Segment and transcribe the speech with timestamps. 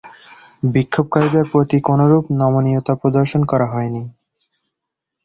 [0.65, 4.03] বিক্ষোভকারীদের প্রতি কোনরূপ নমনীয়তা প্রদর্শন করা হয়নি।